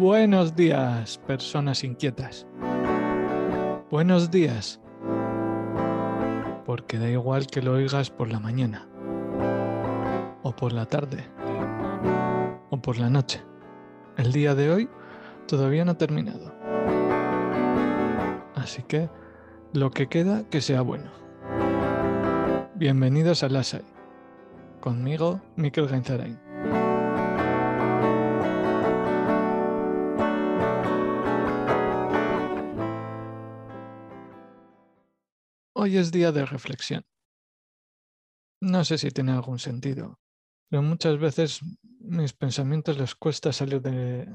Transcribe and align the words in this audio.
Buenos 0.00 0.56
días, 0.56 1.18
personas 1.26 1.84
inquietas. 1.84 2.46
Buenos 3.90 4.30
días. 4.30 4.80
Porque 6.64 6.98
da 6.98 7.10
igual 7.10 7.46
que 7.46 7.60
lo 7.60 7.74
oigas 7.74 8.08
por 8.08 8.32
la 8.32 8.40
mañana, 8.40 8.88
o 10.42 10.56
por 10.56 10.72
la 10.72 10.86
tarde, 10.86 11.26
o 12.70 12.80
por 12.80 12.96
la 12.96 13.10
noche. 13.10 13.42
El 14.16 14.32
día 14.32 14.54
de 14.54 14.72
hoy 14.72 14.88
todavía 15.46 15.84
no 15.84 15.90
ha 15.90 15.98
terminado. 15.98 16.50
Así 18.54 18.82
que 18.84 19.10
lo 19.74 19.90
que 19.90 20.06
queda 20.06 20.48
que 20.48 20.62
sea 20.62 20.80
bueno. 20.80 21.10
Bienvenidos 22.74 23.42
a 23.42 23.50
Lasai. 23.50 23.84
Conmigo, 24.80 25.42
Mikel 25.56 25.88
Gainzarain. 25.88 26.49
Hoy 35.82 35.96
es 35.96 36.12
día 36.12 36.30
de 36.30 36.44
reflexión. 36.44 37.06
No 38.60 38.84
sé 38.84 38.98
si 38.98 39.10
tiene 39.10 39.32
algún 39.32 39.58
sentido, 39.58 40.20
pero 40.68 40.82
muchas 40.82 41.18
veces 41.18 41.60
mis 42.00 42.34
pensamientos 42.34 42.98
les 42.98 43.14
cuesta 43.14 43.50
salir 43.50 43.80
de, 43.80 44.28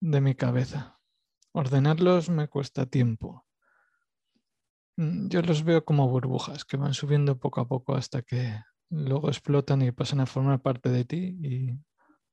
de 0.00 0.20
mi 0.20 0.34
cabeza. 0.34 1.00
Ordenarlos 1.52 2.28
me 2.28 2.48
cuesta 2.48 2.84
tiempo. 2.84 3.46
Mm, 4.98 5.28
yo 5.28 5.40
los 5.40 5.64
veo 5.64 5.82
como 5.82 6.10
burbujas 6.10 6.66
que 6.66 6.76
van 6.76 6.92
subiendo 6.92 7.38
poco 7.38 7.62
a 7.62 7.66
poco 7.66 7.94
hasta 7.94 8.20
que 8.20 8.60
luego 8.90 9.28
explotan 9.28 9.80
y 9.80 9.92
pasan 9.92 10.20
a 10.20 10.26
formar 10.26 10.60
parte 10.60 10.90
de 10.90 11.06
ti 11.06 11.38
y 11.42 11.80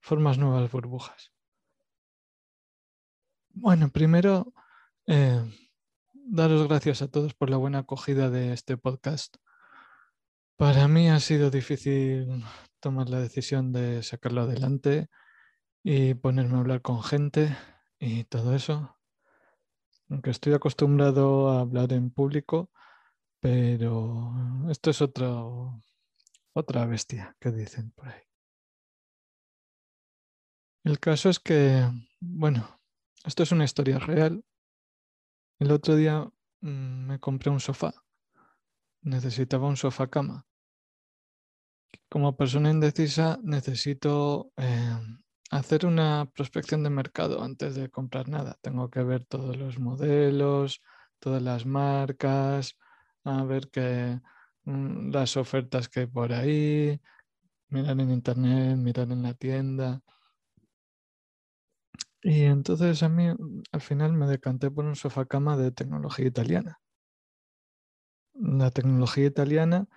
formas 0.02 0.38
nuevas 0.38 0.70
burbujas. 0.70 1.32
Bueno, 3.54 3.88
primero 3.90 4.54
eh, 5.08 5.46
daros 6.32 6.66
gracias 6.66 7.02
a 7.02 7.10
todos 7.10 7.34
por 7.34 7.50
la 7.50 7.58
buena 7.58 7.80
acogida 7.80 8.30
de 8.30 8.54
este 8.54 8.78
podcast. 8.78 9.36
Para 10.56 10.88
mí 10.88 11.10
ha 11.10 11.20
sido 11.20 11.52
difícil 11.52 12.46
tomar 12.80 13.10
la 13.10 13.20
decisión 13.20 13.74
de 13.74 14.02
sacarlo 14.02 14.42
adelante 14.42 15.10
y 15.84 16.14
ponerme 16.14 16.56
a 16.56 16.60
hablar 16.60 16.82
con 16.82 17.04
gente 17.04 17.58
y 18.00 18.24
todo 18.24 18.56
eso. 18.56 18.98
Aunque 20.10 20.30
estoy 20.30 20.54
acostumbrado 20.54 21.50
a 21.50 21.60
hablar 21.60 21.92
en 21.92 22.12
público, 22.12 22.72
pero 23.42 24.34
esto 24.70 24.90
es 24.90 25.02
otro, 25.02 25.84
otra 26.54 26.86
bestia 26.86 27.36
que 27.42 27.52
dicen 27.52 27.92
por 27.92 28.08
ahí. 28.08 28.22
El 30.86 30.98
caso 30.98 31.30
es 31.30 31.40
que, 31.40 31.86
bueno, 32.22 32.80
esto 33.26 33.44
es 33.44 33.52
una 33.52 33.66
historia 33.66 34.00
real 34.00 34.46
el 35.62 35.72
otro 35.72 35.96
día 35.96 36.28
mm, 36.62 37.06
me 37.06 37.20
compré 37.20 37.52
un 37.52 37.60
sofá. 37.60 37.94
Necesitaba 39.04 39.68
un 39.68 39.78
sofá 39.78 40.08
cama. 40.08 40.48
Como 42.10 42.36
persona 42.36 42.72
indecisa 42.72 43.40
necesito 43.44 44.52
eh, 44.58 44.98
hacer 45.52 45.86
una 45.86 46.28
prospección 46.34 46.82
de 46.82 46.90
mercado 46.90 47.44
antes 47.44 47.76
de 47.76 47.90
comprar 47.90 48.28
nada. 48.28 48.58
Tengo 48.62 48.90
que 48.90 49.04
ver 49.04 49.24
todos 49.26 49.56
los 49.56 49.78
modelos, 49.78 50.82
todas 51.20 51.44
las 51.44 51.68
marcas, 51.68 52.76
a 53.24 53.44
ver 53.44 53.70
que, 53.70 54.20
mm, 54.64 55.12
las 55.12 55.38
ofertas 55.38 55.90
que 55.90 56.02
hay 56.02 56.08
por 56.08 56.34
ahí, 56.34 57.00
mirar 57.70 58.00
en 58.00 58.10
internet, 58.12 58.78
mirar 58.78 59.12
en 59.12 59.22
la 59.22 59.36
tienda. 59.36 60.02
Y 62.24 62.44
entonces 62.44 63.02
a 63.04 63.10
mí 63.10 63.28
al 63.72 63.82
final 63.82 64.14
me 64.14 64.28
decanté 64.28 64.70
por 64.70 64.86
un 64.86 64.96
sofá 64.96 65.26
cama 65.26 65.58
de 65.58 65.72
tecnología 65.72 66.28
italiana. 66.28 66.80
La 68.34 68.72
tecnología 68.72 69.26
italiana 69.26 69.88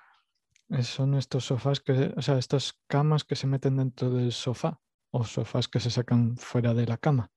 son 0.82 1.14
estos 1.14 1.44
sofás 1.44 1.80
que, 1.80 2.14
o 2.16 2.22
sea, 2.22 2.38
estas 2.38 2.74
camas 2.86 3.24
que 3.24 3.36
se 3.36 3.46
meten 3.46 3.76
dentro 3.76 4.10
del 4.10 4.32
sofá 4.32 4.80
o 5.10 5.24
sofás 5.24 5.68
que 5.68 5.80
se 5.80 5.90
sacan 5.90 6.36
fuera 6.36 6.74
de 6.74 6.86
la 6.86 6.96
cama. 6.96 7.30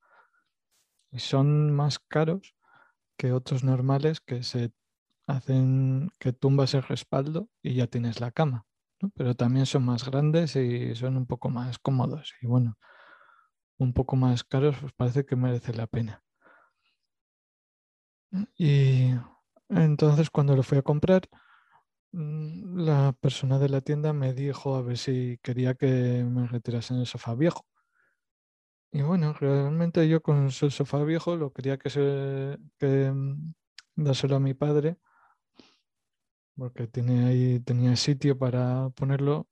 Y 1.11 1.19
son 1.19 1.71
más 1.73 1.99
caros 1.99 2.55
que 3.17 3.33
otros 3.33 3.63
normales 3.63 4.21
que 4.21 4.43
se 4.43 4.71
hacen 5.27 6.09
que 6.19 6.31
tumbas 6.31 6.73
el 6.73 6.83
respaldo 6.83 7.49
y 7.61 7.75
ya 7.75 7.87
tienes 7.87 8.21
la 8.21 8.31
cama. 8.31 8.65
Pero 9.15 9.35
también 9.35 9.65
son 9.65 9.85
más 9.85 10.05
grandes 10.05 10.55
y 10.55 10.95
son 10.95 11.17
un 11.17 11.27
poco 11.27 11.49
más 11.49 11.77
cómodos. 11.77 12.33
Y 12.41 12.47
bueno, 12.47 12.77
un 13.77 13.93
poco 13.93 14.15
más 14.15 14.43
caros, 14.43 14.77
pues 14.79 14.93
parece 14.93 15.25
que 15.25 15.35
merece 15.35 15.73
la 15.73 15.88
pena. 15.88 16.23
Y 18.57 19.11
entonces 19.69 20.29
cuando 20.29 20.55
lo 20.55 20.63
fui 20.63 20.77
a 20.77 20.81
comprar, 20.81 21.29
mm, 22.11 22.79
la 22.79 23.13
persona 23.19 23.59
de 23.59 23.69
la 23.69 23.81
tienda 23.81 24.13
me 24.13 24.33
dijo 24.33 24.75
a 24.75 24.81
ver 24.81 24.97
si 24.97 25.39
quería 25.43 25.75
que 25.75 26.23
me 26.25 26.47
retirasen 26.47 26.97
el 26.99 27.07
sofá 27.07 27.35
viejo. 27.35 27.66
Y 28.91 29.01
bueno, 29.01 29.33
realmente 29.33 30.07
yo 30.07 30.21
con 30.21 30.45
el 30.45 30.51
sofá 30.51 31.03
viejo 31.03 31.35
lo 31.35 31.51
quería 31.53 31.77
que 31.77 31.89
se 31.89 32.57
que 32.79 33.11
mm, 33.11 33.53
dárselo 33.95 34.37
a 34.37 34.39
mi 34.39 34.53
padre, 34.53 34.97
porque 36.55 36.87
tiene 36.87 37.25
ahí, 37.27 37.59
tenía 37.59 37.95
sitio 37.95 38.37
para 38.37 38.89
ponerlo 38.91 39.47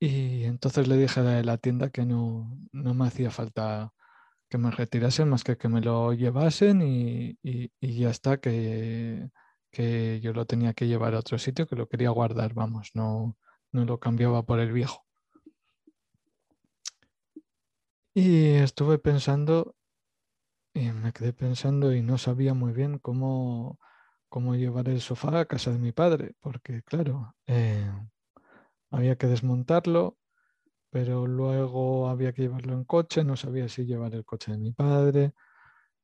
y 0.00 0.44
entonces 0.44 0.88
le 0.88 0.96
dije 0.96 1.20
a 1.20 1.42
la 1.42 1.58
tienda 1.58 1.90
que 1.90 2.06
no, 2.06 2.58
me 2.72 3.06
hacía 3.06 3.30
falta 3.30 3.92
que 4.48 4.58
me 4.58 4.70
retirasen 4.70 5.28
más 5.28 5.44
que 5.44 5.58
que 5.58 5.68
me 5.68 5.82
lo 5.82 6.14
llevasen 6.14 6.82
y, 6.82 7.38
ya 7.82 8.10
está, 8.10 8.40
que, 8.40 9.30
yo 10.22 10.32
lo 10.32 10.46
tenía 10.46 10.74
que 10.74 10.86
llevar 10.88 11.14
a 11.14 11.20
otro 11.20 11.38
sitio, 11.38 11.66
que 11.66 11.76
lo 11.76 11.88
quería 11.88 12.10
guardar, 12.10 12.54
vamos, 12.54 12.90
no, 12.94 13.36
no 13.72 13.84
lo 13.84 14.00
cambiaba 14.00 14.44
por 14.44 14.60
el 14.60 14.72
viejo. 14.72 15.06
Y 18.14 18.46
estuve 18.54 18.98
pensando 18.98 19.76
y 20.74 20.92
me 20.92 21.12
quedé 21.12 21.32
pensando 21.32 21.92
y 21.94 22.02
no 22.02 22.18
sabía 22.18 22.54
muy 22.54 22.72
bien 22.72 22.98
cómo, 22.98 23.78
cómo 24.28 24.56
llevar 24.56 24.88
el 24.88 25.00
sofá 25.00 25.40
a 25.40 25.44
casa 25.46 25.72
de 25.72 25.78
mi 25.78 25.92
padre, 25.92 26.34
porque 26.40 26.82
claro, 26.82 27.34
eh, 27.46 27.90
había 28.90 29.16
que 29.16 29.26
desmontarlo, 29.26 30.18
pero 30.90 31.26
luego 31.26 32.08
había 32.08 32.32
que 32.32 32.42
llevarlo 32.42 32.74
en 32.74 32.84
coche, 32.84 33.24
no 33.24 33.36
sabía 33.36 33.68
si 33.68 33.86
llevar 33.86 34.14
el 34.14 34.24
coche 34.24 34.52
de 34.52 34.58
mi 34.58 34.72
padre, 34.72 35.32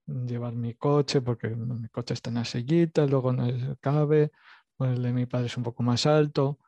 llevar 0.06 0.54
mi 0.54 0.74
coche, 0.74 1.20
porque 1.20 1.48
mi 1.48 1.88
coche 1.88 2.14
está 2.14 2.30
en 2.30 2.36
la 2.36 2.44
sillita, 2.44 3.06
luego 3.06 3.32
no 3.32 3.46
cabe, 3.80 4.30
el 4.78 5.02
de 5.02 5.12
mi 5.12 5.26
padre 5.26 5.46
es 5.46 5.56
un 5.56 5.64
poco 5.64 5.82
más 5.82 6.06
alto. 6.06 6.58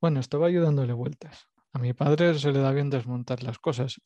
Bueno, 0.00 0.20
estaba 0.20 0.46
ayudándole 0.46 0.92
vueltas. 0.92 1.48
A 1.72 1.78
mi 1.78 1.94
padre 1.94 2.38
se 2.38 2.52
le 2.52 2.60
da 2.60 2.72
bien 2.72 2.90
desmontar 2.90 3.42
las 3.42 3.58
cosas, 3.58 4.00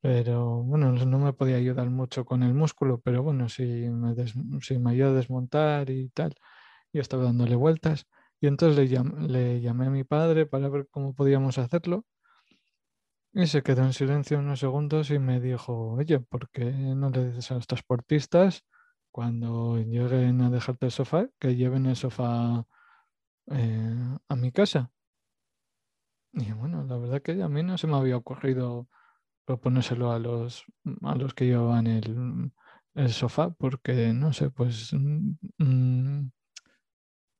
pero 0.00 0.62
bueno, 0.62 0.92
no 0.92 1.18
me 1.18 1.32
podía 1.32 1.56
ayudar 1.56 1.88
mucho 1.90 2.24
con 2.24 2.42
el 2.42 2.54
músculo, 2.54 3.00
pero 3.00 3.22
bueno, 3.22 3.48
si 3.48 3.62
me, 3.64 4.14
si 4.60 4.78
me 4.78 4.90
ayuda 4.92 5.10
a 5.10 5.14
desmontar 5.14 5.90
y 5.90 6.08
tal, 6.08 6.34
yo 6.92 7.02
estaba 7.02 7.24
dándole 7.24 7.54
vueltas. 7.56 8.06
Y 8.42 8.48
entonces 8.48 8.90
le, 8.90 9.60
llamé 9.60 9.86
a 9.86 9.90
mi 9.90 10.02
padre 10.02 10.46
para 10.46 10.68
ver 10.68 10.88
cómo 10.90 11.14
podíamos 11.14 11.58
hacerlo. 11.58 12.04
Y 13.32 13.46
se 13.46 13.62
quedó 13.62 13.84
en 13.84 13.92
silencio 13.92 14.40
unos 14.40 14.58
segundos 14.58 15.12
y 15.12 15.20
me 15.20 15.40
dijo, 15.40 15.92
oye, 15.92 16.18
¿por 16.18 16.50
qué 16.50 16.64
no 16.64 17.10
le 17.10 17.28
dices 17.28 17.52
a 17.52 17.54
los 17.54 17.68
transportistas 17.68 18.64
cuando 19.12 19.78
lleguen 19.78 20.40
a 20.40 20.50
dejarte 20.50 20.86
el 20.86 20.92
sofá 20.92 21.28
que 21.38 21.54
lleven 21.54 21.86
el 21.86 21.94
sofá 21.94 22.66
eh, 23.52 24.16
a 24.28 24.34
mi 24.34 24.50
casa? 24.50 24.90
Y 26.32 26.50
bueno, 26.50 26.82
la 26.82 26.98
verdad 26.98 27.22
que 27.22 27.40
a 27.40 27.48
mí 27.48 27.62
no 27.62 27.78
se 27.78 27.86
me 27.86 27.96
había 27.96 28.16
ocurrido 28.16 28.88
proponérselo 29.44 30.10
a 30.10 30.18
los, 30.18 30.64
a 31.02 31.14
los 31.14 31.32
que 31.34 31.46
llevaban 31.46 31.86
el, 31.86 32.50
el 32.96 33.12
sofá 33.12 33.50
porque, 33.50 34.12
no 34.12 34.32
sé, 34.32 34.50
pues... 34.50 34.92
Mm, 34.92 35.36
mm, 35.58 36.20
eh, 36.24 36.41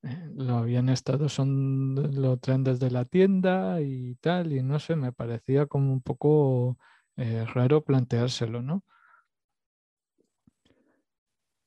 lo 0.03 0.57
habían 0.57 0.89
estado, 0.89 1.29
son, 1.29 1.95
lo 2.21 2.37
traen 2.37 2.63
desde 2.63 2.91
la 2.91 3.05
tienda 3.05 3.81
y 3.81 4.15
tal, 4.15 4.51
y 4.51 4.61
no 4.61 4.79
sé, 4.79 4.95
me 4.95 5.13
parecía 5.13 5.65
como 5.65 5.93
un 5.93 6.01
poco 6.01 6.77
eh, 7.15 7.45
raro 7.53 7.83
planteárselo, 7.83 8.61
¿no? 8.61 8.83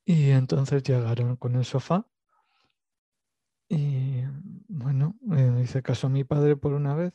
Y 0.05 0.29
entonces 0.29 0.83
llegaron 0.83 1.35
con 1.35 1.55
el 1.55 1.65
sofá 1.65 2.07
y 3.69 4.23
bueno, 4.69 5.15
eh, 5.31 5.59
hice 5.63 5.81
caso 5.83 6.07
a 6.07 6.09
mi 6.09 6.23
padre 6.23 6.55
por 6.55 6.73
una 6.73 6.95
vez 6.95 7.13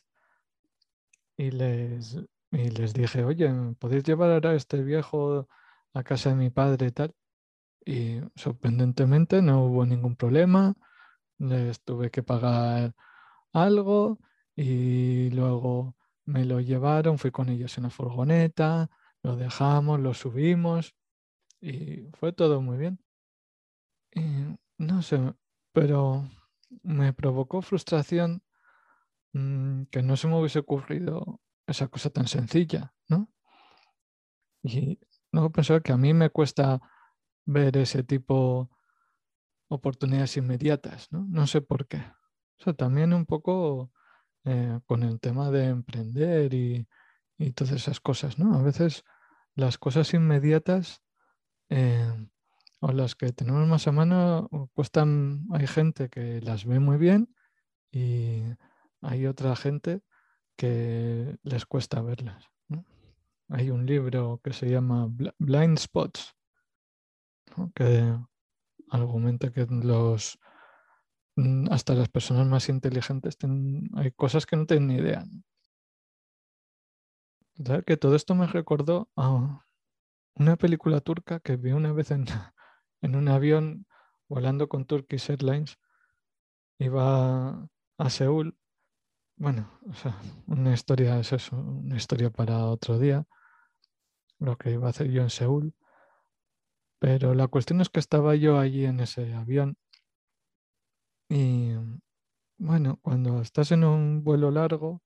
y 1.36 1.50
les, 1.50 2.18
y 2.50 2.70
les 2.70 2.92
dije, 2.92 3.24
oye, 3.24 3.50
¿podéis 3.78 4.04
llevar 4.04 4.30
ahora 4.32 4.54
este 4.54 4.82
viejo 4.82 5.48
a 5.94 6.02
casa 6.02 6.30
de 6.30 6.36
mi 6.36 6.50
padre 6.50 6.88
y 6.88 6.90
tal? 6.90 7.14
Y 7.84 8.20
sorprendentemente 8.36 9.40
no 9.42 9.64
hubo 9.64 9.86
ningún 9.86 10.16
problema 10.16 10.76
les 11.42 11.82
tuve 11.82 12.10
que 12.10 12.22
pagar 12.22 12.94
algo 13.52 14.18
y 14.56 15.30
luego 15.30 15.96
me 16.24 16.44
lo 16.44 16.60
llevaron, 16.60 17.18
fui 17.18 17.30
con 17.30 17.48
ellos 17.48 17.76
en 17.78 17.84
la 17.84 17.90
furgoneta, 17.90 18.90
lo 19.22 19.36
dejamos, 19.36 20.00
lo 20.00 20.14
subimos 20.14 20.94
y 21.60 22.08
fue 22.14 22.32
todo 22.32 22.60
muy 22.60 22.78
bien. 22.78 23.00
no 24.78 25.02
sé, 25.02 25.18
pero 25.72 26.28
me 26.82 27.12
provocó 27.12 27.62
frustración 27.62 28.42
mm, 29.32 29.84
que 29.84 30.02
no 30.02 30.16
se 30.16 30.28
me 30.28 30.38
hubiese 30.38 30.60
ocurrido 30.60 31.40
esa 31.66 31.88
cosa 31.88 32.10
tan 32.10 32.26
sencilla, 32.28 32.94
¿no? 33.08 33.28
Y 34.62 34.98
luego 35.32 35.50
pensaba 35.50 35.80
que 35.80 35.92
a 35.92 35.96
mí 35.96 36.14
me 36.14 36.30
cuesta 36.30 36.80
ver 37.44 37.76
ese 37.76 38.04
tipo 38.04 38.70
oportunidades 39.72 40.36
inmediatas, 40.36 41.10
¿no? 41.10 41.26
No 41.28 41.46
sé 41.46 41.60
por 41.60 41.86
qué. 41.86 42.04
O 42.64 42.74
también 42.74 43.12
un 43.12 43.26
poco 43.26 43.90
eh, 44.44 44.80
con 44.86 45.02
el 45.02 45.18
tema 45.20 45.50
de 45.50 45.66
emprender 45.66 46.54
y, 46.54 46.86
todas 47.56 47.72
esas 47.72 47.98
cosas, 47.98 48.38
¿no? 48.38 48.54
A 48.56 48.62
veces 48.62 49.02
las 49.56 49.76
cosas 49.76 50.14
inmediatas 50.14 51.02
eh, 51.70 52.28
o 52.78 52.92
las 52.92 53.16
que 53.16 53.32
tenemos 53.32 53.66
más 53.66 53.88
a 53.88 53.92
mano 53.92 54.48
cuestan, 54.74 55.46
hay 55.50 55.66
gente 55.66 56.08
que 56.08 56.40
las 56.40 56.64
ve 56.64 56.78
muy 56.78 56.98
bien 56.98 57.34
y 57.90 58.42
hay 59.00 59.26
otra 59.26 59.56
gente 59.56 60.02
que 60.56 61.36
les 61.42 61.66
cuesta 61.66 62.00
verlas. 62.00 62.48
Hay 63.48 63.70
un 63.70 63.86
libro 63.86 64.40
que 64.42 64.52
se 64.52 64.70
llama 64.70 65.08
Blind 65.38 65.78
Spots, 65.78 66.36
que 67.74 68.16
argumenta 68.92 69.50
que 69.50 69.66
los 69.66 70.38
mm, 71.36 71.72
hasta 71.72 71.94
las 71.94 72.08
personas 72.08 72.46
más 72.46 72.68
inteligentes 72.68 73.36
hay 73.94 74.12
cosas 74.12 74.46
que 74.46 74.56
no 74.56 74.66
tienen 74.66 74.88
ni 74.88 74.94
idea. 74.96 75.24
Que 77.86 77.96
todo 77.96 78.16
esto 78.16 78.34
me 78.34 78.46
recordó 78.46 79.08
a 79.16 79.64
una 80.34 80.56
película 80.56 81.00
turca 81.00 81.40
que 81.40 81.56
vi 81.56 81.72
una 81.72 81.92
vez 81.92 82.10
en, 82.10 82.24
en 83.00 83.16
un 83.16 83.28
avión 83.28 83.86
volando 84.28 84.68
con 84.68 84.84
Turkish 84.84 85.30
Airlines. 85.30 85.78
Iba 86.78 87.68
a 87.98 88.10
Seúl. 88.10 88.56
Bueno, 89.36 89.80
o 89.88 89.94
sea, 89.94 90.18
una 90.46 90.72
historia 90.74 91.18
es 91.18 91.52
una 91.52 91.96
historia 91.96 92.30
para 92.30 92.66
otro 92.66 92.98
día. 92.98 93.24
Lo 94.38 94.56
que 94.56 94.72
iba 94.72 94.86
a 94.86 94.90
hacer 94.90 95.10
yo 95.10 95.22
en 95.22 95.30
Seúl. 95.30 95.74
Pero 97.02 97.34
la 97.34 97.48
cuestión 97.48 97.80
es 97.80 97.88
que 97.88 97.98
estaba 97.98 98.36
yo 98.36 98.60
allí 98.60 98.84
en 98.84 99.00
ese 99.00 99.34
avión 99.34 99.76
y 101.28 101.72
bueno, 102.58 103.00
cuando 103.02 103.42
estás 103.42 103.72
en 103.72 103.82
un 103.82 104.22
vuelo 104.22 104.52
largo 104.52 105.02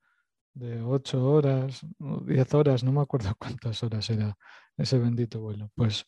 de 0.52 0.82
ocho 0.82 1.24
horas 1.24 1.86
o 1.98 2.20
diez 2.20 2.52
horas, 2.52 2.84
no 2.84 2.92
me 2.92 3.00
acuerdo 3.00 3.34
cuántas 3.38 3.82
horas 3.82 4.10
era 4.10 4.36
ese 4.76 4.98
bendito 4.98 5.40
vuelo, 5.40 5.70
pues 5.74 6.04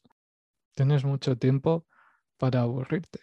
tienes 0.75 1.07
mucho 1.07 1.39
tiempo 1.39 1.87
para 2.37 2.61
aburrirte. 2.63 3.21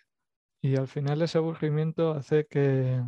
Y 0.62 0.76
al 0.78 0.88
final 0.88 1.22
ese 1.22 1.38
aburrimiento 1.38 2.14
hace 2.14 2.48
que, 2.48 3.04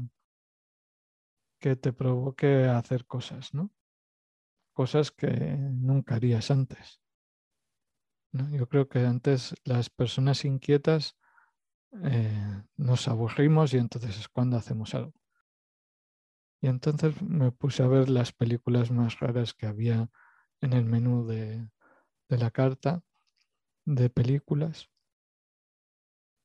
que 1.59 1.75
te 1.75 1.93
provoque 1.93 2.65
hacer 2.65 3.07
cosas, 3.07 3.55
¿no? 3.55 3.71
Cosas 4.73 5.11
que 5.11 5.29
nunca 5.29 6.15
harías 6.15 6.51
antes. 6.51 7.01
Yo 8.31 8.67
creo 8.67 8.87
que 8.87 8.99
antes 8.99 9.55
las 9.63 9.89
personas 9.89 10.45
inquietas 10.45 11.15
eh, 12.03 12.63
nos 12.75 13.07
aburrimos 13.07 13.73
y 13.73 13.77
entonces 13.77 14.17
es 14.19 14.27
cuando 14.27 14.57
hacemos 14.57 14.93
algo. 14.93 15.13
Y 16.61 16.67
entonces 16.67 17.21
me 17.21 17.51
puse 17.51 17.83
a 17.83 17.87
ver 17.87 18.09
las 18.09 18.31
películas 18.31 18.91
más 18.91 19.19
raras 19.19 19.53
que 19.53 19.67
había 19.67 20.09
en 20.61 20.73
el 20.73 20.85
menú 20.85 21.25
de, 21.25 21.69
de 22.29 22.37
la 22.37 22.51
carta 22.51 23.03
de 23.85 24.09
películas. 24.09 24.89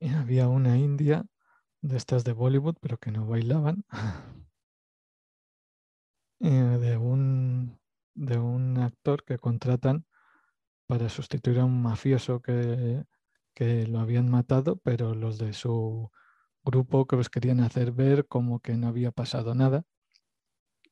Y 0.01 0.09
había 0.09 0.49
una 0.49 0.79
india 0.79 1.27
de 1.81 1.97
estas 1.97 2.25
de 2.25 2.33
Bollywood, 2.33 2.77
pero 2.81 2.99
que 2.99 3.11
no 3.11 3.27
bailaban. 3.27 3.85
De, 6.41 6.97
un, 6.97 7.79
de 8.15 8.37
un 8.37 8.77
actor 8.79 9.25
que 9.25 9.39
contratan 9.39 10.07
para 10.93 11.09
sustituir 11.09 11.59
a 11.59 11.65
un 11.65 11.81
mafioso 11.81 12.43
que, 12.43 13.07
lo 13.89 13.99
habían 13.99 14.31
matado, 14.31 14.77
pero 14.77 15.15
los 15.15 15.39
de 15.39 15.55
su 15.55 16.11
grupo 16.63 17.07
que 17.07 17.17
los 17.17 17.31
querían 17.31 17.61
hacer 17.61 17.93
ver 17.93 18.27
como 18.27 18.61
que 18.61 18.77
no 18.77 18.89
había 18.89 19.11
pasado 19.11 19.55
nada. 19.55 19.87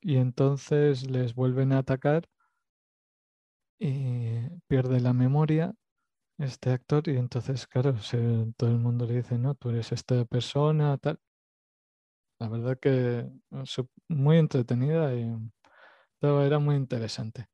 Y 0.01 0.17
entonces 0.17 1.11
les 1.11 1.35
vuelven 1.35 1.73
a 1.73 1.79
atacar 1.81 2.31
y 3.79 4.49
pierde 4.69 5.01
la 5.01 5.13
memoria 5.13 5.75
este 6.39 6.71
actor 6.71 7.07
y 7.07 7.19
entonces, 7.19 7.67
claro, 7.67 7.95
todo 8.57 8.71
el 8.71 8.79
mundo 8.79 9.05
le 9.05 9.17
dice, 9.17 9.37
no, 9.37 9.55
tú 9.55 9.69
eres 9.69 9.93
esta 9.93 10.25
persona, 10.25 10.97
tal. 10.97 11.21
La 12.39 12.49
verdad 12.49 12.79
que 12.81 13.31
muy 14.09 14.39
entretenida 14.39 15.15
y 15.15 15.37
era 16.23 16.59
muy 16.59 16.77
interesante. 16.77 17.51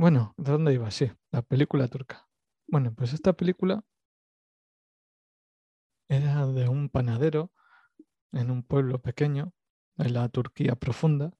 Bueno, 0.00 0.32
¿de 0.38 0.52
dónde 0.52 0.72
iba? 0.72 0.90
Sí, 0.90 1.12
la 1.30 1.42
película 1.42 1.86
turca. 1.86 2.26
Bueno, 2.66 2.94
pues 2.94 3.12
esta 3.12 3.34
película 3.34 3.84
era 6.08 6.46
de 6.46 6.70
un 6.70 6.88
panadero 6.88 7.52
en 8.32 8.50
un 8.50 8.62
pueblo 8.62 9.02
pequeño, 9.02 9.52
en 9.98 10.14
la 10.14 10.30
Turquía 10.30 10.74
profunda, 10.74 11.36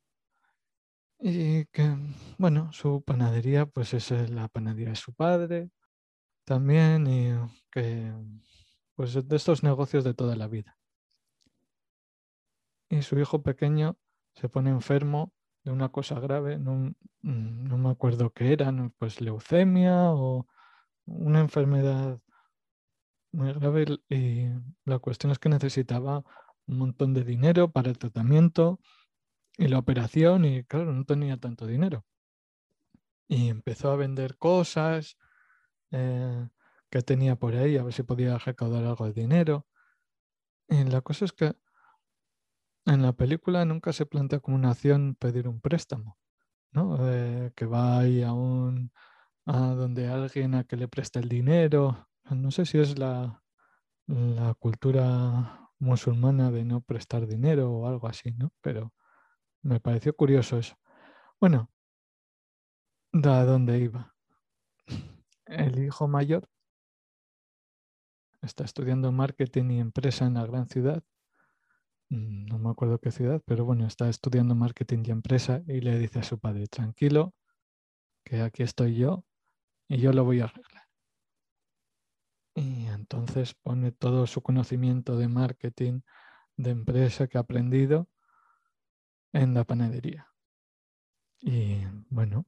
y 1.19 1.65
que, 1.73 1.97
bueno, 2.37 2.71
su 2.75 3.03
panadería, 3.03 3.65
pues 3.65 3.95
es 3.95 4.11
la 4.29 4.49
panadería 4.49 4.91
de 4.91 4.97
su 4.97 5.15
padre 5.15 5.71
también, 6.45 7.07
y 7.07 7.33
que, 7.71 8.13
pues 8.95 9.27
de 9.27 9.37
estos 9.37 9.63
negocios 9.63 10.05
de 10.05 10.13
toda 10.13 10.37
la 10.37 10.49
vida. 10.49 10.79
Y 12.91 13.01
su 13.01 13.19
hijo 13.19 13.43
pequeño 13.43 13.97
se 14.35 14.51
pone 14.51 14.69
enfermo 14.69 15.33
de 15.65 15.71
una 15.71 15.91
cosa 15.91 16.19
grave, 16.21 16.59
no, 16.59 16.95
mm, 17.23 17.69
no 17.69 17.79
me 17.79 17.91
acuerdo 17.91 18.33
qué 18.33 18.53
era, 18.53 18.73
pues 18.99 19.21
leucemia 19.21 20.13
o 20.13 20.47
una 21.07 21.41
enfermedad 21.41 22.21
muy 23.33 23.53
grave 23.53 23.85
y 24.09 24.47
la 24.85 24.99
cuestión 24.99 25.33
es 25.33 25.39
que 25.39 25.49
necesitaba 25.49 26.25
un 26.67 26.79
montón 26.79 27.15
de 27.15 27.25
dinero 27.25 27.71
para 27.71 27.91
el 27.91 27.99
tratamiento 27.99 28.81
y 29.57 29.69
la 29.69 29.79
operación 29.79 30.45
y 30.45 30.65
claro, 30.65 30.93
no 30.93 31.05
tenía 31.05 31.37
tanto 31.37 31.67
dinero. 31.67 32.05
Y 33.29 33.49
empezó 33.49 33.91
a 33.91 33.97
vender 33.97 34.37
cosas 34.39 35.17
eh, 35.93 36.49
que 36.91 37.03
tenía 37.03 37.37
por 37.37 37.55
ahí, 37.55 37.77
a 37.77 37.85
ver 37.85 37.93
si 37.93 38.03
podía 38.03 38.39
recaudar 38.39 38.85
algo 38.85 39.07
de 39.07 39.13
dinero. 39.13 39.67
Y 40.69 40.85
la 40.85 41.01
cosa 41.01 41.25
es 41.25 41.33
que 41.33 41.55
en 42.87 43.03
la 43.03 43.13
película 43.13 43.65
nunca 43.65 43.93
se 43.93 44.07
plantea 44.07 44.41
como 44.41 44.57
una 44.57 44.71
acción 44.71 45.15
pedir 45.15 45.49
un 45.49 45.61
préstamo, 45.61 46.19
¿no? 46.73 46.97
que 47.55 47.67
va 47.67 47.99
ahí 47.99 48.23
a 48.23 48.33
un 48.33 48.93
a 49.47 49.75
donde 49.75 50.09
alguien 50.09 50.55
a 50.55 50.65
que 50.65 50.77
le 50.77 50.89
presta 50.89 51.19
el 51.19 51.29
dinero. 51.29 52.09
No 52.31 52.51
sé 52.51 52.67
si 52.67 52.79
es 52.79 52.99
la, 52.99 53.43
la 54.07 54.55
cultura 54.55 55.71
musulmana 55.79 56.51
de 56.51 56.65
no 56.65 56.83
prestar 56.83 57.27
dinero 57.27 57.73
o 57.73 57.89
algo 57.89 58.07
así, 58.07 58.33
¿no? 58.33 58.53
Pero 58.61 58.93
me 59.63 59.81
pareció 59.81 60.15
curioso 60.15 60.59
eso. 60.59 60.77
Bueno, 61.41 61.71
¿a 63.13 63.45
dónde 63.45 63.79
iba? 63.79 64.15
El 65.47 65.83
hijo 65.83 66.07
mayor 66.07 66.49
está 68.43 68.65
estudiando 68.65 69.11
marketing 69.13 69.71
y 69.71 69.81
empresa 69.81 70.27
en 70.27 70.35
la 70.35 70.47
gran 70.47 70.69
ciudad 70.69 71.03
no 72.11 72.59
me 72.59 72.71
acuerdo 72.71 72.99
qué 72.99 73.11
ciudad, 73.11 73.41
pero 73.47 73.65
bueno, 73.65 73.87
está 73.87 74.09
estudiando 74.09 74.55
marketing 74.55 75.05
y 75.07 75.11
empresa 75.11 75.63
y 75.67 75.81
le 75.81 75.99
dice 75.99 76.19
a 76.19 76.23
su 76.25 76.39
padre, 76.39 76.67
tranquilo, 76.67 77.35
que 78.25 78.43
aquí 78.43 78.63
estoy 78.63 78.97
yo 78.97 79.25
y 79.89 79.99
yo 79.99 80.13
lo 80.13 80.25
voy 80.25 80.41
a 80.41 80.45
arreglar. 80.45 80.89
Y 82.55 82.87
entonces 82.87 83.55
pone 83.55 83.93
todo 83.93 84.27
su 84.27 84.43
conocimiento 84.43 85.17
de 85.17 85.29
marketing, 85.29 86.01
de 86.57 86.71
empresa 86.71 87.29
que 87.29 87.39
ha 87.39 87.43
aprendido 87.43 88.09
en 89.33 89.55
la 89.55 89.65
panadería. 89.65 90.27
Y 91.41 91.85
bueno, 92.11 92.45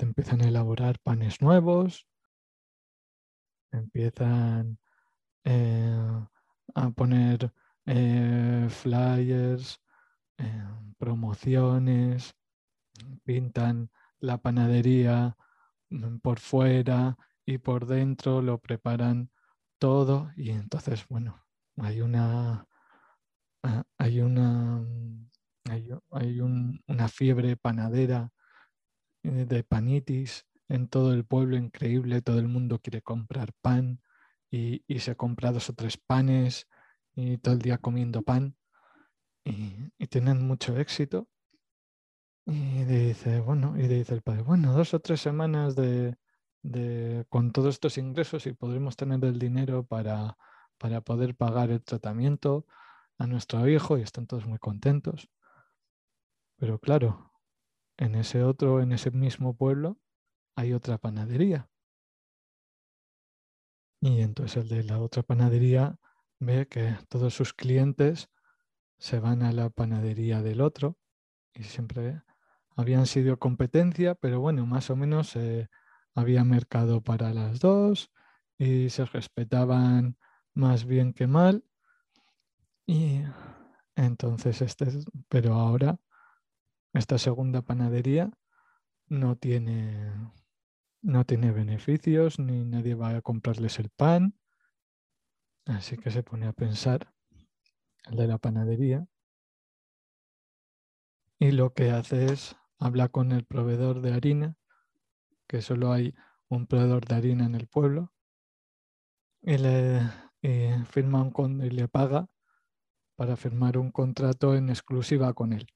empiezan 0.00 0.42
a 0.42 0.48
elaborar 0.48 0.98
panes 0.98 1.40
nuevos, 1.40 2.06
empiezan 3.72 4.78
eh, 5.44 6.26
a 6.74 6.90
poner 6.90 7.52
eh, 7.86 8.66
flyers, 8.70 9.80
eh, 10.38 10.64
promociones, 10.98 12.34
pintan 13.24 13.90
la 14.20 14.38
panadería 14.38 15.36
mm, 15.90 16.18
por 16.18 16.38
fuera 16.40 17.16
y 17.46 17.58
por 17.58 17.86
dentro 17.86 18.42
lo 18.42 18.58
preparan 18.58 19.30
todo 19.78 20.30
y 20.36 20.50
entonces, 20.50 21.06
bueno, 21.08 21.44
hay 21.78 22.00
una 22.02 22.66
ah, 23.62 23.84
hay 23.98 24.20
una, 24.20 24.84
hay, 25.70 25.88
hay 26.10 26.40
un- 26.40 26.82
una 26.86 27.08
fiebre 27.08 27.56
panadera 27.56 28.30
eh, 29.22 29.46
de 29.46 29.64
panitis 29.64 30.46
en 30.68 30.88
todo 30.88 31.12
el 31.12 31.24
pueblo, 31.24 31.56
increíble, 31.56 32.22
todo 32.22 32.38
el 32.38 32.48
mundo 32.48 32.78
quiere 32.80 33.02
comprar 33.02 33.52
pan 33.62 34.00
y, 34.50 34.82
se 34.98 35.16
compra 35.16 35.52
dos 35.52 35.70
o 35.70 35.74
tres 35.74 35.96
panes 35.96 36.68
y 37.14 37.38
todo 37.38 37.54
el 37.54 37.60
día 37.60 37.78
comiendo 37.78 38.22
pan 38.22 38.56
y, 39.44 39.90
tienen 40.08 40.46
mucho 40.46 40.76
éxito. 40.78 41.28
Y 42.46 42.84
dice, 42.84 43.40
bueno, 43.40 43.78
y 43.78 43.86
dice 43.86 44.14
el 44.14 44.22
padre, 44.22 44.42
bueno, 44.42 44.72
dos 44.72 44.92
o 44.94 45.00
tres 45.00 45.20
semanas 45.20 45.76
de, 45.76 46.16
de- 46.62 47.24
con 47.28 47.52
todos 47.52 47.74
estos 47.74 47.96
ingresos 47.98 48.46
y 48.46 48.52
podremos 48.52 48.96
tener 48.96 49.24
el 49.24 49.38
dinero 49.38 49.84
para, 49.84 50.36
para 50.78 51.00
poder 51.00 51.36
pagar 51.36 51.70
el 51.70 51.82
tratamiento 51.84 52.66
a 53.18 53.26
nuestro 53.26 53.68
hijo 53.68 53.98
y 53.98 54.02
están 54.02 54.26
todos 54.26 54.46
muy 54.46 54.58
contentos. 54.58 55.28
Pero 56.56 56.78
claro, 56.78 57.32
en 57.96 58.14
ese 58.16 58.42
otro, 58.44 58.82
en 58.82 58.92
ese 58.92 59.10
mismo 59.10 59.56
pueblo, 59.56 59.98
hay 60.56 60.74
otra 60.74 60.98
panadería. 60.98 61.69
Y 64.00 64.20
entonces 64.22 64.62
el 64.64 64.68
de 64.68 64.84
la 64.84 64.98
otra 65.00 65.22
panadería 65.22 65.96
ve 66.38 66.66
que 66.68 66.96
todos 67.08 67.34
sus 67.34 67.52
clientes 67.54 68.28
se 68.98 69.20
van 69.20 69.42
a 69.42 69.52
la 69.52 69.70
panadería 69.70 70.42
del 70.42 70.60
otro 70.62 70.98
y 71.54 71.64
siempre 71.64 72.22
habían 72.76 73.06
sido 73.06 73.38
competencia, 73.38 74.14
pero 74.16 74.40
bueno, 74.40 74.66
más 74.66 74.90
o 74.90 74.96
menos 74.96 75.36
eh, 75.36 75.68
había 76.14 76.44
mercado 76.44 77.02
para 77.02 77.34
las 77.34 77.60
dos 77.60 78.10
y 78.58 78.90
se 78.90 79.04
respetaban 79.06 80.18
más 80.54 80.84
bien 80.86 81.14
que 81.14 81.26
mal. 81.26 81.64
Y 82.86 83.22
entonces 83.96 84.60
este, 84.62 84.84
es- 84.86 85.04
pero 85.28 85.54
ahora 85.54 85.98
esta 86.94 87.18
segunda 87.18 87.62
panadería 87.62 88.30
no 89.08 89.36
tiene 89.36 90.12
no 91.02 91.24
tiene 91.24 91.50
beneficios 91.50 92.38
ni 92.38 92.64
nadie 92.64 92.94
va 92.94 93.16
a 93.16 93.22
comprarles 93.22 93.78
el 93.78 93.90
pan. 93.90 94.34
Así 95.66 95.96
que 95.96 96.10
se 96.10 96.22
pone 96.22 96.46
a 96.46 96.52
pensar 96.52 97.12
el 98.06 98.16
de 98.16 98.26
la 98.26 98.38
panadería 98.38 99.06
y 101.38 101.52
lo 101.52 101.72
que 101.72 101.90
hace 101.90 102.26
es 102.26 102.56
hablar 102.78 103.10
con 103.10 103.32
el 103.32 103.44
proveedor 103.44 104.00
de 104.02 104.12
harina, 104.12 104.56
que 105.46 105.62
solo 105.62 105.92
hay 105.92 106.14
un 106.48 106.66
proveedor 106.66 107.06
de 107.06 107.14
harina 107.14 107.46
en 107.46 107.54
el 107.54 107.66
pueblo, 107.66 108.12
y 109.42 109.56
le 109.58 110.02
firma 110.86 111.22
un 111.22 111.30
con- 111.30 111.64
y 111.64 111.70
le 111.70 111.88
paga 111.88 112.28
para 113.16 113.36
firmar 113.36 113.78
un 113.78 113.90
contrato 113.90 114.54
en 114.54 114.68
exclusiva 114.68 115.32
con 115.32 115.52
él. 115.52 115.66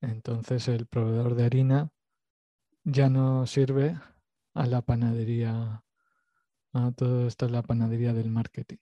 Entonces 0.00 0.66
el 0.68 0.86
proveedor 0.86 1.34
de 1.34 1.44
harina 1.44 1.92
ya 2.84 3.08
no 3.08 3.46
sirve 3.46 3.98
a 4.54 4.66
la 4.66 4.82
panadería, 4.82 5.84
a 6.72 6.92
todo 6.92 7.26
esto 7.26 7.46
es 7.46 7.52
la 7.52 7.62
panadería 7.62 8.12
del 8.12 8.30
marketing. 8.30 8.78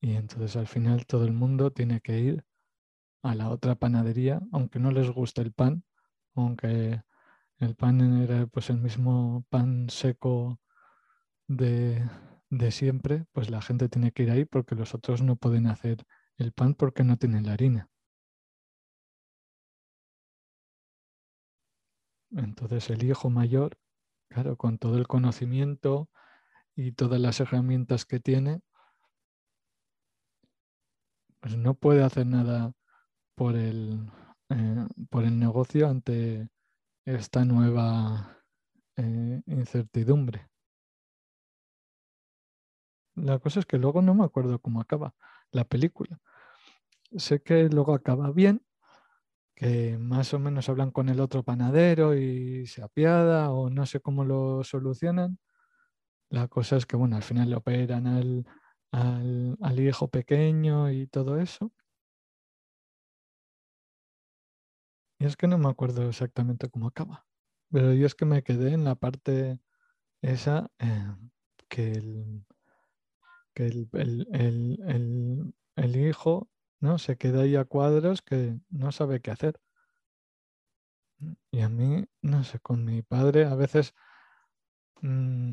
Y 0.00 0.12
entonces 0.14 0.56
al 0.56 0.66
final 0.66 1.06
todo 1.06 1.24
el 1.24 1.32
mundo 1.32 1.70
tiene 1.72 2.00
que 2.00 2.18
ir 2.20 2.44
a 3.22 3.34
la 3.34 3.50
otra 3.50 3.74
panadería, 3.76 4.40
aunque 4.52 4.78
no 4.78 4.92
les 4.92 5.10
guste 5.10 5.42
el 5.42 5.52
pan, 5.52 5.84
aunque 6.34 7.02
el 7.58 7.74
pan 7.76 8.22
era 8.22 8.46
pues 8.46 8.70
el 8.70 8.78
mismo 8.78 9.44
pan 9.50 9.90
seco 9.90 10.60
de, 11.48 12.08
de 12.50 12.70
siempre, 12.72 13.26
pues 13.32 13.50
la 13.50 13.62
gente 13.62 13.88
tiene 13.88 14.12
que 14.12 14.24
ir 14.24 14.30
ahí 14.30 14.44
porque 14.44 14.74
los 14.76 14.94
otros 14.94 15.22
no 15.22 15.36
pueden 15.36 15.66
hacer 15.66 16.04
el 16.36 16.52
pan 16.52 16.74
porque 16.74 17.04
no 17.04 17.16
tienen 17.18 17.46
la 17.46 17.54
harina. 17.54 17.90
Entonces 22.30 22.90
el 22.90 23.02
hijo 23.04 23.30
mayor, 23.30 23.78
claro, 24.28 24.56
con 24.56 24.78
todo 24.78 24.98
el 24.98 25.06
conocimiento 25.06 26.08
y 26.74 26.92
todas 26.92 27.20
las 27.20 27.40
herramientas 27.40 28.04
que 28.04 28.20
tiene, 28.20 28.60
pues 31.40 31.56
no 31.56 31.74
puede 31.74 32.02
hacer 32.02 32.26
nada 32.26 32.72
por 33.34 33.56
el, 33.56 34.10
eh, 34.50 34.86
por 35.10 35.24
el 35.24 35.38
negocio 35.38 35.88
ante 35.88 36.48
esta 37.04 37.44
nueva 37.44 38.44
eh, 38.96 39.42
incertidumbre. 39.46 40.48
La 43.14 43.38
cosa 43.38 43.60
es 43.60 43.66
que 43.66 43.78
luego 43.78 44.02
no 44.02 44.14
me 44.14 44.24
acuerdo 44.24 44.58
cómo 44.60 44.80
acaba 44.80 45.14
la 45.50 45.64
película. 45.64 46.20
Sé 47.16 47.42
que 47.42 47.68
luego 47.68 47.94
acaba 47.94 48.30
bien, 48.30 48.62
que 49.58 49.98
más 49.98 50.32
o 50.34 50.38
menos 50.38 50.68
hablan 50.68 50.92
con 50.92 51.08
el 51.08 51.18
otro 51.20 51.42
panadero 51.42 52.16
y 52.16 52.66
se 52.68 52.80
apiada 52.82 53.50
o 53.50 53.70
no 53.70 53.86
sé 53.86 53.98
cómo 54.00 54.24
lo 54.24 54.62
solucionan. 54.64 55.38
La 56.30 56.48
cosa 56.48 56.76
es 56.76 56.86
que, 56.86 56.96
bueno, 56.96 57.16
al 57.16 57.22
final 57.24 57.50
le 57.50 57.56
operan 57.56 58.06
al, 58.06 58.46
al, 58.92 59.56
al 59.62 59.80
hijo 59.80 60.08
pequeño 60.08 60.90
y 60.92 61.06
todo 61.08 61.38
eso. 61.40 61.72
Y 65.20 65.26
es 65.26 65.36
que 65.36 65.46
no 65.46 65.58
me 65.58 65.68
acuerdo 65.68 66.08
exactamente 66.08 66.68
cómo 66.70 66.88
acaba. 66.88 67.26
Pero 67.70 67.92
yo 67.92 68.06
es 68.06 68.14
que 68.14 68.24
me 68.24 68.42
quedé 68.42 68.72
en 68.72 68.84
la 68.84 68.94
parte 68.94 69.60
esa 70.22 70.70
eh, 70.80 71.16
que, 71.68 71.92
el, 71.92 72.46
que 73.54 73.66
el, 73.66 73.88
el- 74.32 75.54
el- 75.76 75.96
hijo 75.96 76.48
¿no? 76.80 76.98
se 76.98 77.16
queda 77.16 77.42
ahí 77.42 77.56
a 77.56 77.64
cuadros 77.64 78.22
que 78.22 78.58
no 78.70 78.92
sabe 78.92 79.20
qué 79.20 79.30
hacer. 79.30 79.60
Y 81.50 81.60
a 81.60 81.68
mí, 81.68 82.04
no 82.22 82.44
sé, 82.44 82.60
con 82.60 82.84
mi 82.84 83.02
padre 83.02 83.44
a 83.44 83.54
veces 83.54 83.94
mm, 85.02 85.52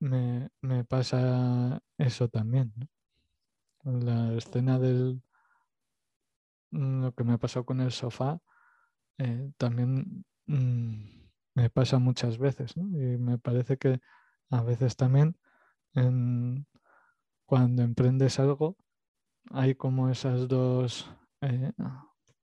me, 0.00 0.50
me 0.62 0.84
pasa 0.84 1.82
eso 1.98 2.28
también. 2.28 2.72
La 3.84 4.32
escena 4.34 4.78
del 4.78 5.22
mm, 6.70 7.02
lo 7.02 7.12
que 7.14 7.24
me 7.24 7.38
pasó 7.38 7.64
con 7.64 7.80
el 7.80 7.92
sofá 7.92 8.40
eh, 9.18 9.50
también 9.58 10.24
mm, 10.46 11.04
me 11.54 11.70
pasa 11.70 11.98
muchas 11.98 12.38
veces. 12.38 12.74
Y 12.76 12.80
me 13.18 13.38
parece 13.38 13.76
que 13.78 14.00
a 14.50 14.62
veces 14.62 14.96
también 14.96 15.36
cuando 17.46 17.82
emprendes 17.82 18.38
algo 18.38 18.76
hay 19.50 19.74
como 19.74 20.10
esas 20.10 20.48
dos 20.48 21.10
eh, 21.40 21.72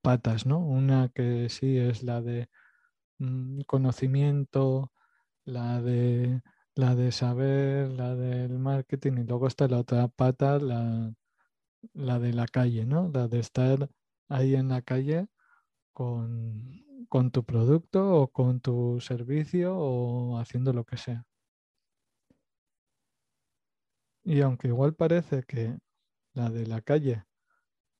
patas, 0.02 0.46
¿no? 0.46 0.58
Una 0.58 1.08
que 1.10 1.48
sí 1.48 1.78
es 1.78 2.02
la 2.02 2.20
de 2.22 2.48
mm, 3.18 3.62
conocimiento, 3.62 4.92
la 5.44 5.82
de 5.82 6.42
la 6.74 6.94
de 6.94 7.12
saber, 7.12 7.90
la 7.90 8.14
del 8.14 8.58
marketing, 8.58 9.14
y 9.18 9.24
luego 9.24 9.48
está 9.48 9.68
la 9.68 9.78
otra 9.80 10.08
pata, 10.08 10.58
la, 10.60 11.12
la 11.94 12.18
de 12.20 12.32
la 12.34 12.46
calle, 12.46 12.86
¿no? 12.86 13.08
La 13.12 13.28
de 13.28 13.40
estar 13.40 13.90
ahí 14.28 14.54
en 14.54 14.68
la 14.68 14.82
calle 14.82 15.28
con, 15.92 16.84
con 17.08 17.30
tu 17.32 17.44
producto 17.44 18.22
o 18.22 18.28
con 18.28 18.60
tu 18.60 19.00
servicio 19.00 19.76
o 19.76 20.38
haciendo 20.38 20.72
lo 20.72 20.84
que 20.84 20.96
sea. 20.98 21.24
Y 24.24 24.40
aunque 24.42 24.68
igual 24.68 24.94
parece 24.94 25.42
que 25.42 25.76
la 26.38 26.50
de 26.50 26.66
la 26.66 26.80
calle 26.80 27.24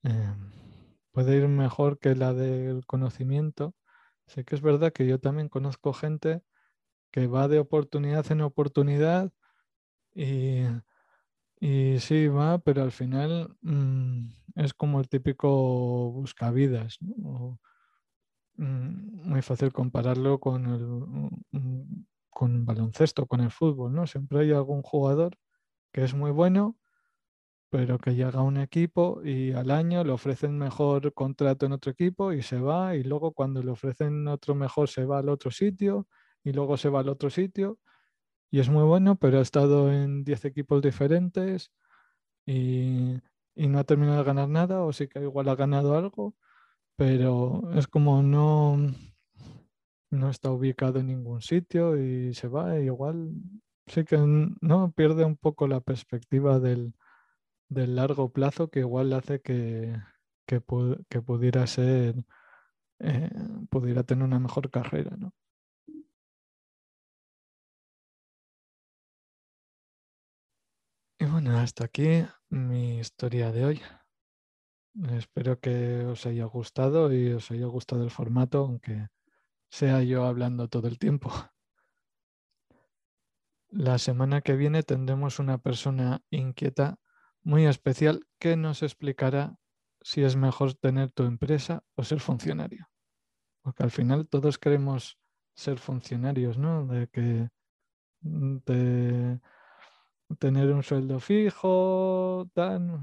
eh, 0.04 0.34
puede 1.10 1.36
ir 1.36 1.48
mejor 1.48 1.98
que 1.98 2.14
la 2.14 2.32
del 2.32 2.86
conocimiento, 2.86 3.74
sé 4.26 4.44
que 4.44 4.54
es 4.54 4.62
verdad 4.62 4.92
que 4.92 5.06
yo 5.06 5.18
también 5.18 5.48
conozco 5.48 5.92
gente 5.92 6.42
que 7.10 7.26
va 7.26 7.48
de 7.48 7.58
oportunidad 7.58 8.30
en 8.30 8.42
oportunidad 8.42 9.32
y, 10.14 10.62
y 11.60 11.98
sí 12.00 12.28
va, 12.28 12.58
pero 12.58 12.82
al 12.82 12.92
final 12.92 13.56
mm, 13.62 14.28
es 14.56 14.74
como 14.74 15.00
el 15.00 15.08
típico 15.08 16.12
buscavidas, 16.12 16.98
¿no? 17.00 17.14
O, 17.24 17.60
mm, 18.56 19.28
muy 19.28 19.42
fácil 19.42 19.72
compararlo 19.72 20.38
con 20.38 20.66
el 20.66 20.86
mm, 21.52 22.04
con 22.30 22.64
baloncesto, 22.64 23.26
con 23.26 23.40
el 23.40 23.50
fútbol, 23.50 23.92
¿no? 23.92 24.06
Siempre 24.06 24.40
hay 24.40 24.52
algún 24.52 24.82
jugador 24.82 25.36
que 25.92 26.04
es 26.04 26.14
muy 26.14 26.30
bueno, 26.30 26.76
pero 27.70 27.98
que 27.98 28.14
llega 28.14 28.40
a 28.40 28.42
un 28.42 28.56
equipo 28.58 29.20
y 29.24 29.52
al 29.52 29.70
año 29.70 30.04
le 30.04 30.12
ofrecen 30.12 30.56
mejor 30.58 31.12
contrato 31.14 31.66
en 31.66 31.72
otro 31.72 31.92
equipo 31.92 32.32
y 32.32 32.42
se 32.42 32.58
va, 32.60 32.96
y 32.96 33.04
luego 33.04 33.32
cuando 33.32 33.62
le 33.62 33.70
ofrecen 33.70 34.26
otro 34.28 34.54
mejor 34.54 34.88
se 34.88 35.04
va 35.04 35.18
al 35.18 35.28
otro 35.28 35.50
sitio 35.50 36.08
y 36.44 36.52
luego 36.52 36.76
se 36.76 36.88
va 36.88 37.00
al 37.00 37.08
otro 37.08 37.30
sitio. 37.30 37.78
Y 38.50 38.60
es 38.60 38.70
muy 38.70 38.84
bueno, 38.84 39.16
pero 39.16 39.38
ha 39.40 39.42
estado 39.42 39.92
en 39.92 40.24
10 40.24 40.44
equipos 40.46 40.82
diferentes 40.82 41.72
y, 42.46 43.18
y 43.56 43.68
no 43.68 43.78
ha 43.80 43.84
terminado 43.84 44.18
de 44.18 44.24
ganar 44.24 44.48
nada, 44.48 44.82
o 44.82 44.92
sí 44.92 45.08
que 45.08 45.20
igual 45.20 45.48
ha 45.48 45.56
ganado 45.56 45.96
algo, 45.96 46.34
pero 46.96 47.62
es 47.74 47.88
como 47.88 48.22
no, 48.22 48.78
no 50.10 50.30
está 50.30 50.50
ubicado 50.50 51.00
en 51.00 51.08
ningún 51.08 51.42
sitio 51.42 51.96
y 51.98 52.34
se 52.34 52.48
va, 52.48 52.78
igual 52.80 53.32
sí 53.86 54.04
que 54.04 54.18
no 54.18 54.92
pierde 54.92 55.24
un 55.24 55.36
poco 55.36 55.68
la 55.68 55.80
perspectiva 55.80 56.60
del, 56.60 56.94
del 57.68 57.96
largo 57.96 58.32
plazo 58.32 58.68
que 58.70 58.80
igual 58.80 59.12
hace 59.12 59.40
que, 59.40 59.94
que, 60.46 60.60
pudiera 60.60 61.66
ser, 61.66 62.14
eh, 63.00 63.30
pudiera 63.70 64.02
tener 64.04 64.24
una 64.24 64.38
mejor 64.38 64.70
carrera, 64.70 65.16
¿no? 65.16 65.32
Y 71.20 71.24
bueno, 71.26 71.58
hasta 71.58 71.84
aquí 71.84 72.24
mi 72.48 72.98
historia 72.98 73.50
de 73.52 73.64
hoy. 73.64 73.80
Espero 75.12 75.60
que 75.60 76.04
os 76.06 76.26
haya 76.26 76.44
gustado 76.44 77.12
y 77.12 77.32
os 77.32 77.50
haya 77.50 77.66
gustado 77.66 78.02
el 78.04 78.10
formato, 78.10 78.58
aunque 78.58 79.08
sea 79.70 80.02
yo 80.02 80.24
hablando 80.24 80.68
todo 80.68 80.88
el 80.88 80.98
tiempo. 80.98 81.30
La 83.70 83.98
semana 83.98 84.40
que 84.40 84.56
viene 84.56 84.82
tendremos 84.82 85.38
una 85.38 85.58
persona 85.58 86.22
inquieta 86.30 86.98
muy 87.42 87.66
especial 87.66 88.26
que 88.38 88.56
nos 88.56 88.82
explicará 88.82 89.56
si 90.00 90.22
es 90.22 90.36
mejor 90.36 90.74
tener 90.74 91.10
tu 91.10 91.24
empresa 91.24 91.82
o 91.94 92.04
ser 92.04 92.20
funcionario. 92.20 92.88
Porque 93.62 93.82
al 93.82 93.90
final 93.90 94.28
todos 94.28 94.58
queremos 94.58 95.18
ser 95.54 95.78
funcionarios, 95.78 96.58
¿no? 96.58 96.86
De 96.86 97.08
que 97.08 97.48
de 98.20 99.40
tener 100.38 100.72
un 100.72 100.82
sueldo 100.82 101.20
fijo, 101.20 102.48
tal, 102.52 103.00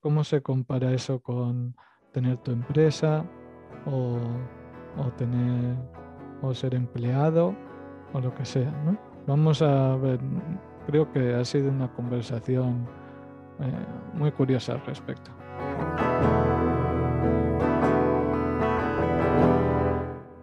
¿cómo 0.00 0.24
se 0.24 0.42
compara 0.42 0.92
eso 0.92 1.20
con 1.20 1.76
tener 2.12 2.38
tu 2.38 2.52
empresa 2.52 3.24
o, 3.86 4.18
o 4.96 5.12
tener 5.12 5.76
o 6.42 6.54
ser 6.54 6.74
empleado 6.74 7.54
o 8.12 8.20
lo 8.20 8.34
que 8.34 8.44
sea, 8.44 8.70
¿no? 8.84 8.98
Vamos 9.26 9.62
a 9.62 9.96
ver, 9.96 10.20
creo 10.86 11.10
que 11.12 11.34
ha 11.34 11.44
sido 11.44 11.70
una 11.70 11.92
conversación 11.92 12.88
muy 14.14 14.32
curiosa 14.32 14.72
al 14.72 14.84
respecto. 14.86 15.30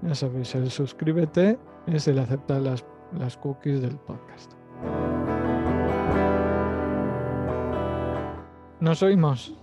Ya 0.01 0.15
sabéis, 0.15 0.53
el 0.55 0.69
suscríbete 0.69 1.57
es 1.87 2.07
el 2.07 2.19
aceptar 2.19 2.61
las, 2.61 2.85
las 3.17 3.37
cookies 3.37 3.81
del 3.81 3.97
podcast. 3.97 4.53
Nos 8.79 9.01
oímos. 9.01 9.57